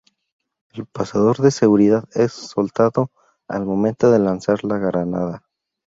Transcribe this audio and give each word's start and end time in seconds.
El 0.73 0.87
pasador 0.87 1.37
de 1.37 1.51
seguridad 1.51 2.05
es 2.15 2.33
soltado 2.33 3.11
al 3.47 3.67
momento 3.67 4.09
de 4.09 4.17
lanzar 4.17 4.63
la 4.63 4.79
granada. 4.79 5.43